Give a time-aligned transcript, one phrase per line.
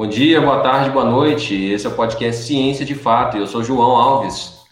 [0.00, 1.54] Bom dia, boa tarde, boa noite.
[1.54, 4.64] Esse é o podcast Ciência de Fato e eu sou João Alves.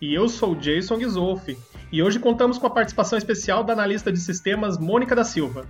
[0.00, 1.56] E eu sou Jason Ghisolfi.
[1.92, 5.64] E hoje contamos com a participação especial da analista de sistemas Mônica da Silva.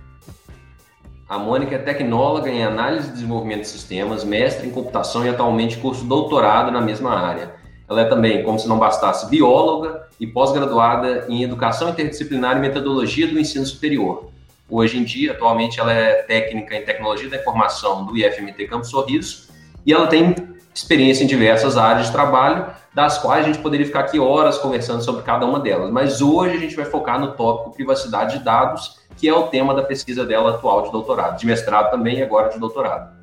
[1.29, 5.77] A Mônica é tecnóloga em análise e desenvolvimento de sistemas, mestre em computação e atualmente
[5.77, 7.53] curso doutorado na mesma área.
[7.87, 13.27] Ela é também, como se não bastasse, bióloga e pós-graduada em educação interdisciplinar e metodologia
[13.27, 14.31] do ensino superior.
[14.69, 19.49] Hoje em dia, atualmente, ela é técnica em tecnologia da informação do IFMT Campo Sorriso
[19.85, 20.33] e ela tem
[20.73, 25.03] experiência em diversas áreas de trabalho, das quais a gente poderia ficar aqui horas conversando
[25.03, 25.91] sobre cada uma delas.
[25.91, 29.73] Mas hoje a gente vai focar no tópico privacidade de dados, que é o tema
[29.73, 33.13] da pesquisa dela atual de doutorado, de mestrado também e agora de doutorado.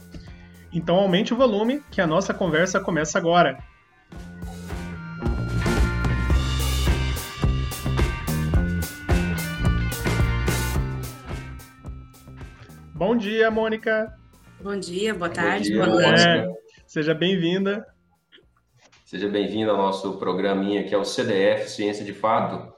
[0.72, 3.58] Então aumente o volume, que a nossa conversa começa agora.
[13.12, 14.10] Bom dia, Mônica.
[14.62, 16.26] Bom dia, boa tarde, Bom dia, boa noite.
[16.26, 16.48] É,
[16.86, 17.86] seja bem-vinda.
[19.04, 22.72] Seja bem-vinda ao nosso programinha que é o CDF Ciência de Fato.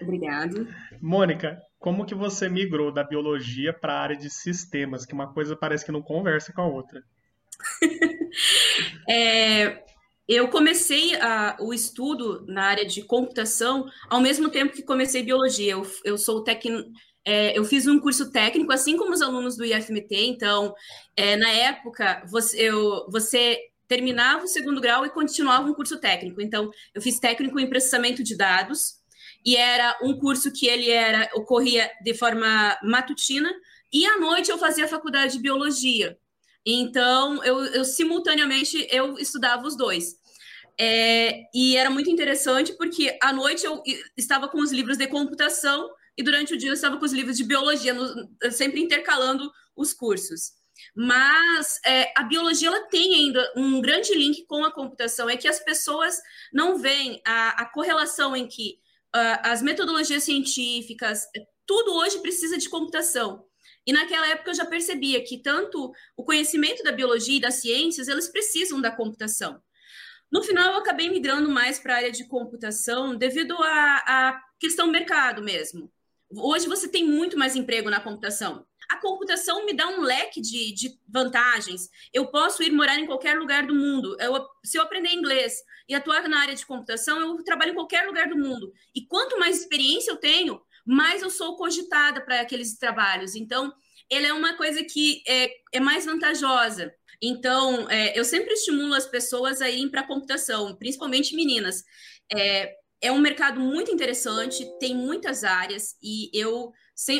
[0.00, 0.66] Obrigado.
[0.98, 5.54] Mônica, como que você migrou da biologia para a área de sistemas, que uma coisa
[5.54, 7.02] parece que não conversa com a outra?
[9.06, 9.84] é,
[10.26, 15.72] eu comecei a, o estudo na área de computação ao mesmo tempo que comecei biologia.
[15.72, 16.88] Eu, eu sou técnico
[17.26, 20.72] é, eu fiz um curso técnico, assim como os alunos do IFMT, então,
[21.16, 26.40] é, na época, você, eu, você terminava o segundo grau e continuava um curso técnico.
[26.40, 29.00] Então, eu fiz técnico em processamento de dados,
[29.44, 33.52] e era um curso que ele era ocorria de forma matutina,
[33.92, 36.16] e à noite eu fazia a faculdade de biologia.
[36.64, 40.14] Então, eu, eu simultaneamente eu estudava os dois.
[40.78, 43.82] É, e era muito interessante porque à noite eu
[44.16, 47.36] estava com os livros de computação e durante o dia eu estava com os livros
[47.36, 50.52] de biologia, no, sempre intercalando os cursos.
[50.94, 55.48] Mas é, a biologia ela tem ainda um grande link com a computação, é que
[55.48, 56.20] as pessoas
[56.52, 58.78] não veem a, a correlação em que
[59.14, 61.26] uh, as metodologias científicas,
[61.66, 63.44] tudo hoje precisa de computação.
[63.86, 68.08] E naquela época eu já percebia que tanto o conhecimento da biologia e das ciências,
[68.08, 69.62] eles precisam da computação.
[70.30, 75.40] No final, eu acabei migrando mais para a área de computação devido à questão mercado
[75.40, 75.92] mesmo.
[76.30, 78.66] Hoje você tem muito mais emprego na computação.
[78.88, 81.88] A computação me dá um leque de, de vantagens.
[82.12, 84.16] Eu posso ir morar em qualquer lugar do mundo.
[84.20, 85.54] Eu, se eu aprender inglês
[85.88, 88.72] e atuar na área de computação, eu trabalho em qualquer lugar do mundo.
[88.94, 93.34] E quanto mais experiência eu tenho, mais eu sou cogitada para aqueles trabalhos.
[93.34, 93.72] Então,
[94.08, 96.94] ele é uma coisa que é, é mais vantajosa.
[97.20, 101.82] Então, é, eu sempre estimulo as pessoas a irem para a computação, principalmente meninas.
[102.32, 102.72] É,
[103.02, 106.72] é um mercado muito interessante, tem muitas áreas e eu,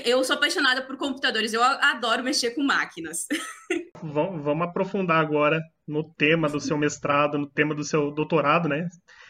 [0.04, 3.26] eu sou apaixonada por computadores, eu adoro mexer com máquinas.
[4.02, 8.88] Vamos aprofundar agora no tema do seu mestrado, no tema do seu doutorado, né?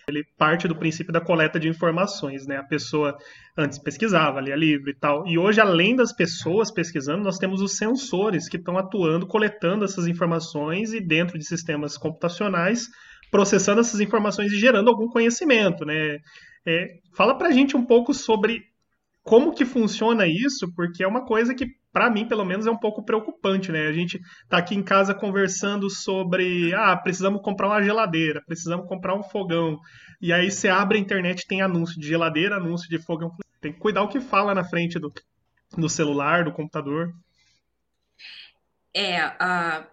[0.08, 2.58] Ele parte do princípio da coleta de informações, né?
[2.58, 3.16] A pessoa
[3.56, 5.26] antes pesquisava, lia livro e tal.
[5.26, 10.06] E hoje, além das pessoas pesquisando, nós temos os sensores que estão atuando, coletando essas
[10.06, 12.88] informações e dentro de sistemas computacionais
[13.30, 16.18] processando essas informações e gerando algum conhecimento, né?
[16.66, 18.64] É, fala para a gente um pouco sobre
[19.22, 21.66] como que funciona isso, porque é uma coisa que
[21.96, 23.86] para mim, pelo menos, é um pouco preocupante, né?
[23.86, 24.20] A gente
[24.50, 29.80] tá aqui em casa conversando sobre, ah, precisamos comprar uma geladeira, precisamos comprar um fogão.
[30.20, 33.34] E aí você abre a internet, tem anúncio de geladeira, anúncio de fogão.
[33.62, 35.10] Tem que cuidar o que fala na frente do,
[35.74, 37.14] do celular, do computador.
[38.92, 39.86] É, uh,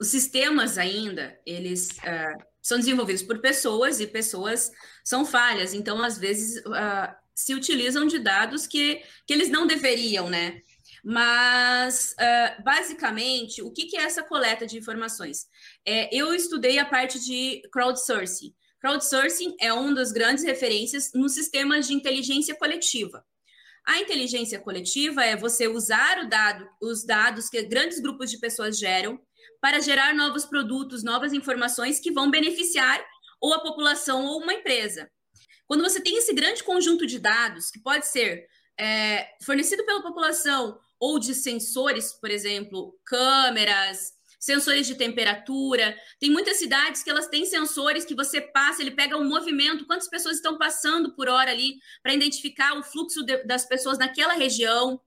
[0.00, 4.72] os sistemas ainda, eles uh, são desenvolvidos por pessoas e pessoas
[5.04, 10.28] são falhas, então às vezes uh, se utilizam de dados que, que eles não deveriam,
[10.28, 10.60] né?
[11.04, 15.46] Mas, uh, basicamente, o que, que, é essa coleta de informações?
[15.86, 18.52] É, eu estudei a parte de crowdsourcing.
[18.80, 23.24] Crowdsourcing é uma das grandes referências nos sistemas de inteligência coletiva.
[23.86, 29.20] A inteligência coletiva é você usar dado, os dados que grandes grupos de pessoas geram
[29.60, 33.04] para gerar novos produtos, novas informações que vão beneficiar
[33.40, 35.10] ou a população ou uma empresa.
[35.66, 38.46] Quando você tem esse grande conjunto de dados, que pode ser
[38.78, 45.96] é, fornecido pela população ou de sensores, por exemplo, câmeras, sensores de temperatura.
[46.20, 49.86] Tem muitas cidades que elas têm sensores que você passa, ele pega o um movimento,
[49.86, 54.34] quantas pessoas estão passando por hora ali, para identificar o fluxo de, das pessoas naquela
[54.34, 55.00] região.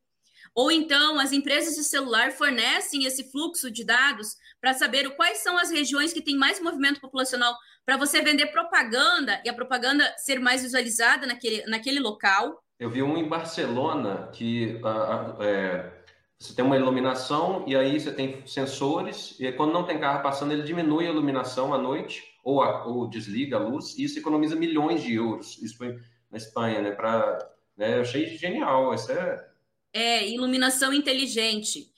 [0.59, 5.57] Ou então, as empresas de celular fornecem esse fluxo de dados para saber quais são
[5.57, 10.37] as regiões que têm mais movimento populacional, para você vender propaganda e a propaganda ser
[10.37, 12.61] mais visualizada naquele, naquele local.
[12.77, 15.93] Eu vi um em Barcelona que uh, é,
[16.37, 20.51] Você tem uma iluminação e aí você tem sensores, e quando não tem carro passando,
[20.51, 24.57] ele diminui a iluminação à noite ou, a, ou desliga a luz, e isso economiza
[24.57, 25.57] milhões de euros.
[25.63, 25.97] Isso foi
[26.29, 26.91] na Espanha, né?
[26.91, 27.37] Pra,
[27.77, 28.93] né eu achei genial.
[28.93, 29.48] Isso é...
[29.93, 31.91] é, iluminação inteligente.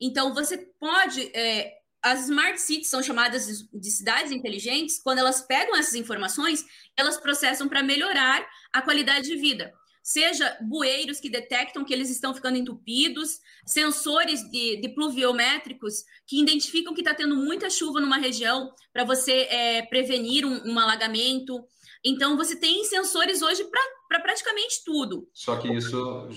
[0.00, 1.22] Então, você pode.
[1.34, 6.64] É, as smart cities são chamadas de cidades inteligentes quando elas pegam essas informações,
[6.96, 9.72] elas processam para melhorar a qualidade de vida
[10.06, 16.94] seja bueiros que detectam que eles estão ficando entupidos, sensores de, de pluviométricos que identificam
[16.94, 21.66] que está tendo muita chuva numa região para você é, prevenir um, um, alagamento.
[22.04, 25.28] Então, você tem sensores hoje para pra praticamente tudo.
[25.32, 26.28] Só que isso.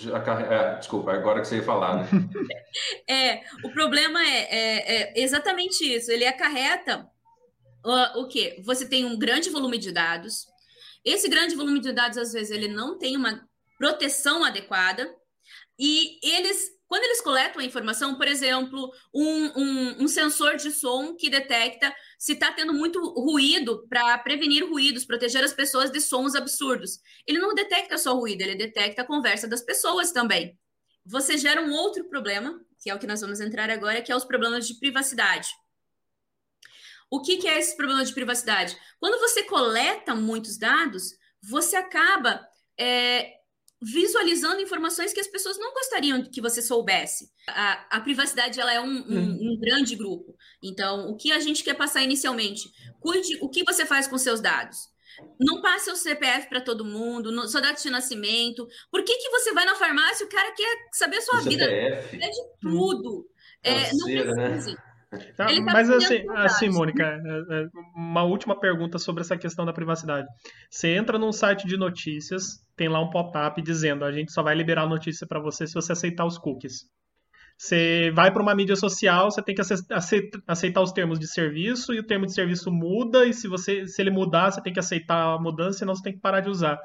[0.49, 2.09] É, desculpa, agora que você ia falar, né?
[3.07, 6.11] é, o problema é, é, é exatamente isso.
[6.11, 7.07] Ele acarreta
[7.85, 8.61] uh, o quê?
[8.65, 10.47] Você tem um grande volume de dados.
[11.05, 13.47] Esse grande volume de dados, às vezes, ele não tem uma
[13.77, 15.09] proteção adequada.
[15.77, 21.15] E eles, quando eles coletam a informação, por exemplo, um, um, um sensor de som
[21.15, 26.33] que detecta se está tendo muito ruído para prevenir ruídos, proteger as pessoas de sons
[26.33, 26.99] absurdos.
[27.27, 30.57] Ele não detecta só ruído, ele detecta a conversa das pessoas também.
[31.05, 34.15] Você gera um outro problema, que é o que nós vamos entrar agora, que é
[34.15, 35.47] os problemas de privacidade.
[37.07, 38.75] O que, que é esse problema de privacidade?
[38.99, 42.43] Quando você coleta muitos dados, você acaba
[42.79, 43.38] é,
[43.81, 47.29] visualizando informações que as pessoas não gostariam que você soubesse.
[47.47, 50.35] A, a privacidade ela é um, um, um, grande grupo.
[50.61, 52.71] Então, o que a gente quer passar inicialmente?
[52.99, 54.77] Cuide o que você faz com seus dados.
[55.39, 58.67] Não passe o CPF para todo mundo, no, sua data de nascimento.
[58.91, 61.43] Por que, que você vai na farmácia e o cara quer saber a sua o
[61.43, 61.65] vida?
[61.65, 62.17] CPF.
[62.21, 63.29] É de tudo.
[63.63, 64.71] É, não precisa.
[64.71, 64.88] Né?
[65.35, 69.73] Tá, tá mas assim, assim, Mônica, é, é, uma última pergunta sobre essa questão da
[69.73, 70.27] privacidade.
[70.69, 74.53] Você entra num site de notícias, tem lá um pop-up dizendo a gente só vai
[74.53, 76.85] liberar a notícia para você se você aceitar os cookies.
[77.57, 79.61] Você vai para uma mídia social, você tem que
[80.47, 84.01] aceitar os termos de serviço e o termo de serviço muda e se você se
[84.01, 86.79] ele mudar, você tem que aceitar a mudança, senão você tem que parar de usar.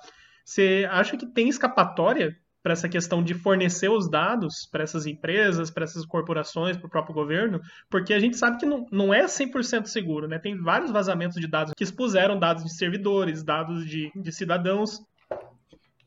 [0.45, 5.71] Você acha que tem escapatória para essa questão de fornecer os dados para essas empresas,
[5.71, 9.27] para essas corporações, para o próprio governo, porque a gente sabe que não, não é
[9.27, 10.39] 100% seguro, né?
[10.39, 14.99] Tem vários vazamentos de dados que expuseram dados de servidores, dados de, de cidadãos.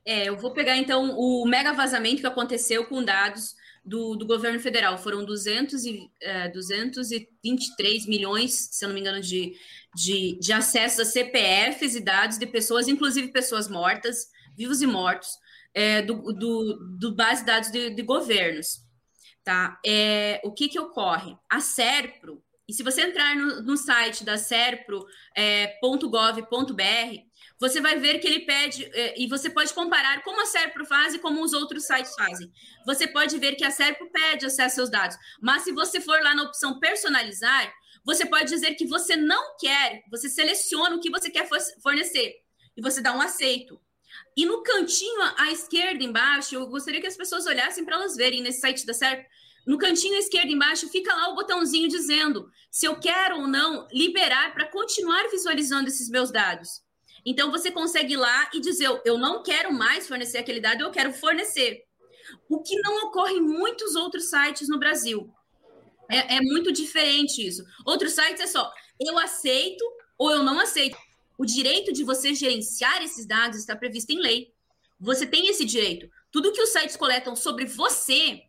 [0.04, 3.54] É, eu vou pegar então o mega vazamento que aconteceu com dados
[3.86, 4.98] do, do governo federal.
[4.98, 9.54] Foram 200 e, é, 223 milhões, se eu não me engano, de,
[9.96, 14.26] de, de acessos a CPFs e dados de pessoas, inclusive pessoas mortas,
[14.58, 15.30] vivos e mortos
[15.78, 18.80] é, do, do, do, base de dados de, de governos.
[19.44, 19.80] Tá?
[19.86, 21.38] É, o que, que ocorre?
[21.48, 27.24] A SERPRO, e se você entrar no, no site da serpro.gov.br, é,
[27.60, 31.14] você vai ver que ele pede, é, e você pode comparar como a SERPRO faz
[31.14, 32.52] e como os outros sites fazem.
[32.84, 36.34] Você pode ver que a SERPRO pede acesso aos dados, mas se você for lá
[36.34, 37.72] na opção personalizar,
[38.04, 41.48] você pode dizer que você não quer, você seleciona o que você quer
[41.84, 42.34] fornecer
[42.76, 43.80] e você dá um aceito.
[44.36, 48.42] E no cantinho à esquerda embaixo, eu gostaria que as pessoas olhassem para elas verem
[48.42, 49.26] nesse site da SERP.
[49.66, 53.88] No cantinho à esquerda embaixo fica lá o botãozinho dizendo se eu quero ou não
[53.92, 56.82] liberar para continuar visualizando esses meus dados.
[57.26, 60.92] Então você consegue ir lá e dizer eu não quero mais fornecer aquele dado, eu
[60.92, 61.84] quero fornecer.
[62.50, 65.30] O que não ocorre em muitos outros sites no Brasil.
[66.10, 67.64] É, é muito diferente isso.
[67.86, 69.84] Outros sites é só eu aceito
[70.18, 70.98] ou eu não aceito.
[71.38, 74.54] O direito de você gerenciar esses dados está previsto em lei.
[75.00, 76.10] Você tem esse direito.
[76.32, 78.42] Tudo que os sites coletam sobre você,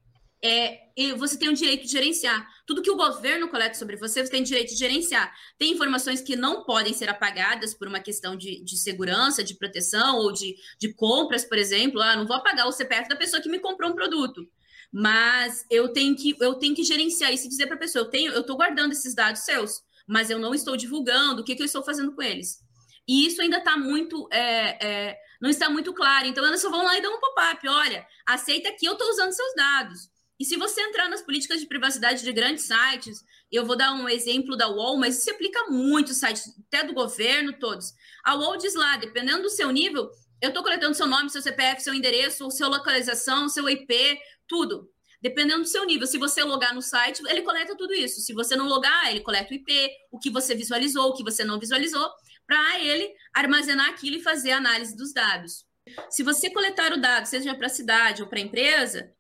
[0.43, 2.49] é, você tem o direito de gerenciar.
[2.67, 5.33] Tudo que o governo coleta sobre você, você tem direito de gerenciar.
[5.59, 10.17] Tem informações que não podem ser apagadas por uma questão de, de segurança, de proteção
[10.17, 12.01] ou de, de compras, por exemplo.
[12.01, 14.49] Ah, não vou apagar o CPF da pessoa que me comprou um produto.
[14.91, 18.11] Mas eu tenho que, eu tenho que gerenciar isso e dizer para a pessoa: eu
[18.11, 21.63] tenho, eu estou guardando esses dados seus, mas eu não estou divulgando o que, que
[21.63, 22.67] eu estou fazendo com eles.
[23.09, 24.29] E isso ainda está muito.
[24.31, 26.27] É, é, não está muito claro.
[26.27, 29.33] Então, elas só vão lá e dão um pop-up: olha, aceita que eu estou usando
[29.33, 30.11] seus dados.
[30.39, 34.09] E se você entrar nas políticas de privacidade de grandes sites, eu vou dar um
[34.09, 37.93] exemplo da UOL, mas isso se aplica a muitos sites, até do governo, todos.
[38.23, 40.09] A UOL diz lá, dependendo do seu nível,
[40.41, 44.89] eu estou coletando seu nome, seu CPF, seu endereço, sua localização, seu IP, tudo.
[45.21, 48.21] Dependendo do seu nível, se você logar no site, ele coleta tudo isso.
[48.21, 51.43] Se você não logar, ele coleta o IP, o que você visualizou, o que você
[51.43, 52.09] não visualizou
[52.49, 55.67] para ele armazenar aquilo e fazer a análise dos dados.
[56.09, 59.13] Se você coletar o dado, seja para a cidade ou para a empresa,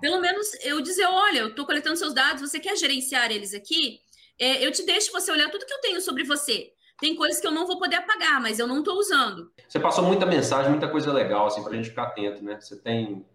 [0.00, 4.00] pelo menos eu dizer, olha, eu estou coletando seus dados, você quer gerenciar eles aqui?
[4.38, 6.72] É, eu te deixo você olhar tudo que eu tenho sobre você.
[7.00, 9.52] Tem coisas que eu não vou poder apagar, mas eu não estou usando.
[9.68, 12.58] Você passou muita mensagem, muita coisa legal, assim, para a gente ficar atento, né?
[12.60, 13.26] Você tem,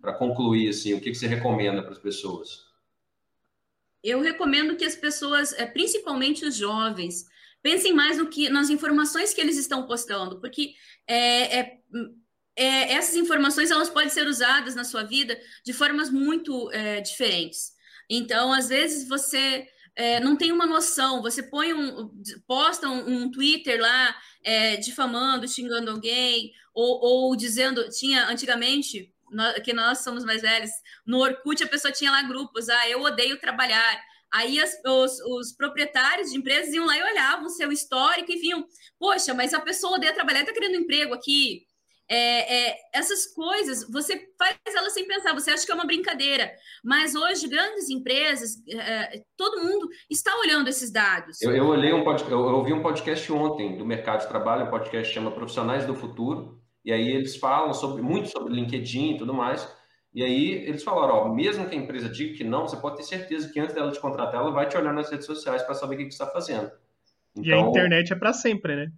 [0.00, 2.68] para concluir, assim, o que, que você recomenda para as pessoas?
[4.02, 7.26] Eu recomendo que as pessoas, é, principalmente os jovens,
[7.62, 10.74] pensem mais no que nas informações que eles estão postando, porque
[11.06, 11.78] é, é,
[12.56, 17.72] é, essas informações elas podem ser usadas na sua vida de formas muito é, diferentes.
[18.08, 22.10] Então, às vezes você é, não tem uma noção, você põe um,
[22.46, 29.12] posta um, um Twitter lá é, difamando, xingando alguém, ou, ou dizendo, tinha antigamente
[29.64, 30.70] que nós somos mais velhos,
[31.06, 34.00] no Orkut a pessoa tinha lá grupos, ah, eu odeio trabalhar.
[34.32, 38.64] Aí as, os, os, proprietários de empresas iam lá e olhavam seu histórico e viam,
[38.98, 41.62] poxa, mas a pessoa odeia trabalhar, está querendo emprego aqui.
[42.12, 46.50] É, é, essas coisas, você faz elas sem pensar, você acha que é uma brincadeira.
[46.84, 51.40] Mas hoje, grandes empresas, é, todo mundo está olhando esses dados.
[51.40, 54.70] Eu, eu olhei um podcast, eu ouvi um podcast ontem do mercado de trabalho, um
[54.70, 59.32] podcast chama Profissionais do Futuro, e aí eles falam sobre muito sobre LinkedIn e tudo
[59.32, 59.68] mais.
[60.12, 63.04] E aí eles falaram, ó, mesmo que a empresa diga que não, você pode ter
[63.04, 65.94] certeza que antes dela te contratar, ela vai te olhar nas redes sociais para saber
[65.94, 66.70] o que, que você está fazendo.
[67.36, 67.44] Então...
[67.44, 68.92] E a então, internet é para sempre, né?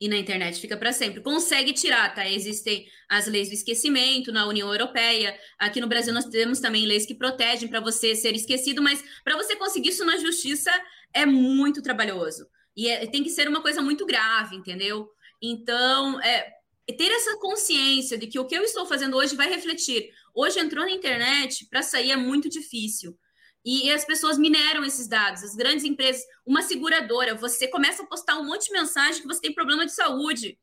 [0.00, 1.20] E na internet fica para sempre.
[1.20, 2.28] Consegue tirar, tá?
[2.28, 5.38] Existem as leis do esquecimento na União Europeia.
[5.56, 9.36] Aqui no Brasil nós temos também leis que protegem para você ser esquecido, mas para
[9.36, 10.70] você conseguir isso na justiça
[11.12, 12.46] é muito trabalhoso.
[12.76, 15.08] E é, tem que ser uma coisa muito grave, entendeu?
[15.40, 16.52] Então, é,
[16.92, 20.10] ter essa consciência de que o que eu estou fazendo hoje vai refletir.
[20.34, 23.16] Hoje entrou na internet, para sair é muito difícil.
[23.64, 25.42] E, e, as pessoas mineram esses dados.
[25.42, 29.40] As grandes empresas, uma seguradora, você começa a postar um monte de mensagem que você
[29.40, 30.58] tem problema de saúde.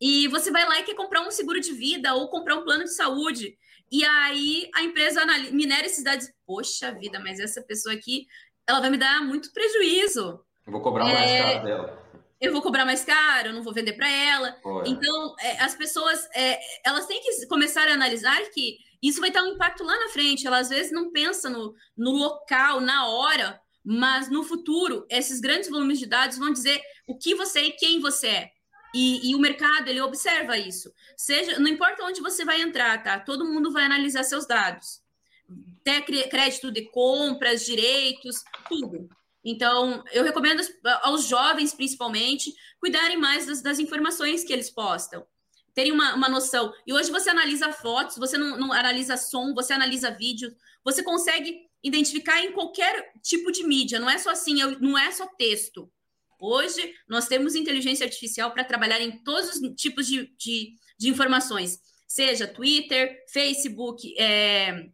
[0.00, 2.84] E você vai lá e quer comprar um seguro de vida ou comprar um plano
[2.84, 3.58] de saúde.
[3.92, 5.20] E aí a empresa
[5.52, 6.30] minera esses dados.
[6.46, 8.26] Poxa vida, mas essa pessoa aqui,
[8.66, 10.40] ela vai me dar muito prejuízo.
[10.66, 11.42] Eu vou cobrar mais é...
[11.42, 12.07] caro dela
[12.40, 14.56] eu vou cobrar mais caro, eu não vou vender para ela.
[14.86, 19.40] Então, é, as pessoas, é, elas têm que começar a analisar que isso vai ter
[19.40, 20.46] um impacto lá na frente.
[20.46, 25.68] Ela às vezes não pensa no, no local, na hora, mas no futuro, esses grandes
[25.68, 28.50] volumes de dados vão dizer o que você é e quem você é.
[28.94, 30.92] E, e, o mercado, ele observa isso.
[31.16, 33.20] Seja, não importa onde você vai entrar, tá?
[33.20, 35.02] Todo mundo vai analisar seus dados.
[35.80, 39.08] Até crédito de compras, direitos, tudo.
[39.44, 40.62] Então, eu recomendo
[41.02, 45.26] aos jovens, principalmente, cuidarem mais das, das informações que eles postam.
[45.74, 46.72] Terem uma, uma, noção.
[46.86, 50.54] E hoje você analisa fotos, você não, não analisa som, você analisa vídeo,
[50.84, 55.26] você consegue identificar em qualquer tipo de mídia, não é só assim, não é só
[55.26, 55.90] texto.
[56.40, 61.80] Hoje, nós temos inteligência artificial para trabalhar em todos os tipos de, de, de informações,
[62.06, 64.88] seja Twitter, Facebook, é,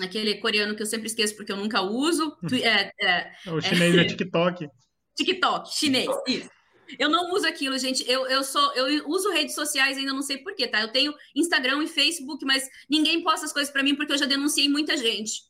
[0.00, 2.36] aquele coreano que eu sempre esqueço porque eu nunca uso.
[2.62, 4.68] É, é, o chinês é, é TikTok.
[5.16, 6.50] TikTok, chinês, isso.
[6.98, 8.08] Eu não uso aquilo, gente.
[8.08, 10.80] Eu, eu sou, eu uso redes sociais ainda não sei porquê, tá?
[10.80, 14.26] Eu tenho Instagram e Facebook, mas ninguém posta as coisas para mim porque eu já
[14.26, 15.42] denunciei muita gente.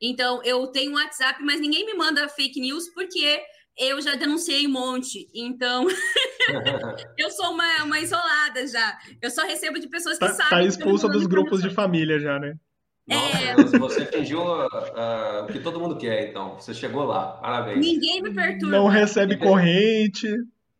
[0.00, 3.40] Então, eu tenho WhatsApp, mas ninguém me manda fake news porque
[3.78, 5.28] eu já denunciei um monte.
[5.34, 5.86] Então,
[7.18, 8.98] eu sou uma, uma isolada já.
[9.20, 10.50] Eu só recebo de pessoas que tá, sabem.
[10.50, 12.54] Tá expulsa dos grupos de família já, né?
[13.10, 13.78] Nossa, é...
[13.78, 16.54] você fingiu uh, uh, o que todo mundo quer, então.
[16.54, 17.32] Você chegou lá.
[17.32, 17.78] Parabéns.
[17.78, 18.76] Ninguém me perturba.
[18.76, 20.28] Não recebe corrente.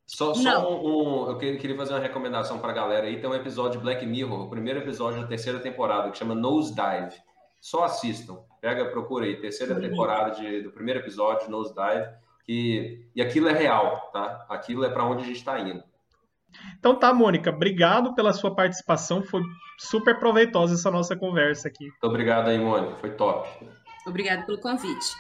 [0.06, 3.20] Só, só um, um, Eu queria fazer uma recomendação para a galera aí.
[3.20, 6.74] Tem um episódio de Black Mirror, o primeiro episódio da terceira temporada, que chama Nose
[6.74, 7.14] Dive.
[7.60, 8.38] Só assistam.
[8.60, 9.40] Pega, procura aí.
[9.40, 9.80] Terceira Sim.
[9.82, 12.08] temporada de, do primeiro episódio, Nose Dive.
[12.44, 14.44] Que, e aquilo é real, tá?
[14.48, 15.82] Aquilo é para onde a gente está indo.
[16.78, 19.22] Então tá, Mônica, obrigado pela sua participação.
[19.22, 19.42] Foi
[19.78, 21.84] super proveitosa essa nossa conversa aqui.
[21.84, 22.96] Muito obrigado aí, Mônica.
[22.96, 23.48] Foi top.
[24.06, 25.14] Obrigado pelo convite.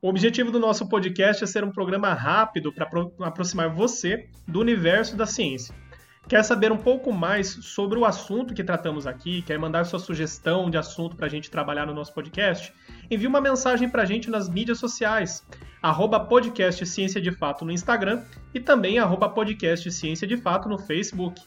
[0.00, 2.88] O objetivo do nosso podcast é ser um programa rápido para
[3.20, 5.72] aproximar você do universo da ciência.
[6.28, 9.42] Quer saber um pouco mais sobre o assunto que tratamos aqui?
[9.42, 12.72] Quer mandar sua sugestão de assunto para a gente trabalhar no nosso podcast?
[13.10, 15.44] Envie uma mensagem para a gente nas mídias sociais,
[15.82, 18.22] arroba podcast Ciência de Fato no Instagram
[18.54, 21.42] e também arroba podcast Ciência de Fato no Facebook.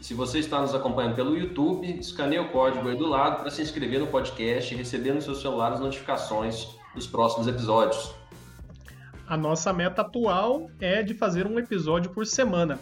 [0.00, 3.62] Se você está nos acompanhando pelo YouTube, escaneie o código aí do lado para se
[3.62, 8.14] inscrever no podcast e receber no seu celular as notificações dos próximos episódios.
[9.26, 12.78] A nossa meta atual é de fazer um episódio por semana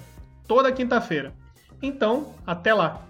[0.52, 1.32] toda quinta-feira.
[1.80, 3.00] Então, até lá!